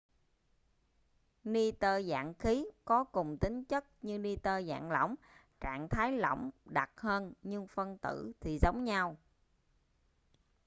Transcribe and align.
ni-tơ 1.43 2.01
dạng 2.01 2.33
khí 2.33 2.67
có 2.85 3.03
cùng 3.03 3.37
tính 3.37 3.63
chất 3.63 3.85
như 4.01 4.17
ni-tơ 4.19 4.61
dạng 4.61 4.91
lỏng 4.91 5.15
trạng 5.59 5.89
thái 5.89 6.11
lỏng 6.11 6.49
đặc 6.65 6.91
hơn 6.97 7.33
nhưng 7.43 7.67
phân 7.67 7.97
tử 7.97 8.31
thì 8.39 8.59
giống 8.61 8.83
nhau 8.83 9.15